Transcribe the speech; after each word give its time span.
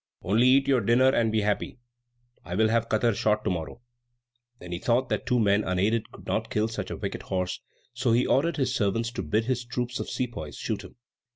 "Only 0.23 0.47
eat 0.47 0.67
your 0.67 0.81
dinner 0.81 1.09
and 1.11 1.31
be 1.31 1.41
happy. 1.41 1.77
I 2.43 2.55
will 2.55 2.69
have 2.69 2.89
Katar 2.89 3.13
shot 3.13 3.43
to 3.43 3.51
morrow." 3.51 3.81
Then 4.57 4.71
he 4.71 4.79
thought 4.79 5.09
that 5.09 5.27
two 5.27 5.39
men 5.39 5.63
unaided 5.63 6.11
could 6.11 6.25
not 6.25 6.49
kill 6.49 6.67
such 6.67 6.89
a 6.89 6.97
wicked 6.97 7.21
horse, 7.21 7.61
so 7.93 8.11
he 8.11 8.25
ordered 8.25 8.57
his 8.57 8.73
servants 8.73 9.11
to 9.11 9.21
bid 9.21 9.45
his 9.45 9.63
troop 9.63 9.91
of 9.99 10.09
sepoys 10.09 10.57
shoot 10.57 10.83
him. 10.83 10.95